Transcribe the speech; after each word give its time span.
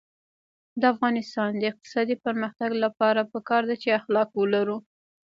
د 0.79 0.81
افغانستان 0.93 1.49
د 1.57 1.63
اقتصادي 1.71 2.15
پرمختګ 2.25 2.71
لپاره 2.83 3.29
پکار 3.33 3.63
ده 3.69 3.75
چې 3.81 3.97
اخلاق 3.99 4.29
ولرو. 4.35 4.77